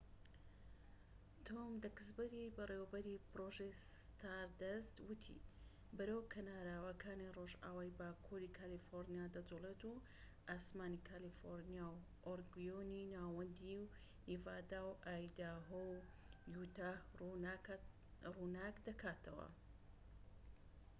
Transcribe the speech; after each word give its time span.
تۆم 1.47 1.71
دەکسبەری 1.85 2.53
بەڕێوەبەری 2.57 3.23
پرۆژەی 3.31 3.77
ستاردەست 3.99 4.95
وتی 5.09 5.39
بەرەو 5.97 6.21
کەناراوەکانی 6.33 7.33
رۆژئاوای 7.37 7.95
باكووری 7.99 8.53
کالیفۆرنیا 8.57 9.25
دەجوڵێت 9.35 9.81
و 9.89 9.91
ئاسمانی 10.49 11.03
کالیفۆرنیا 11.09 11.87
و 11.93 11.99
ئۆریگۆنی 12.25 13.09
ناوەندی 13.15 13.75
و 13.81 13.89
نیڤادا 14.27 14.81
و 14.89 14.97
ئایداهۆ 15.07 15.81
و 15.91 15.93
یوتاه 16.53 16.97
ڕووناک 18.33 18.75
دەکاتەوە 18.87 19.47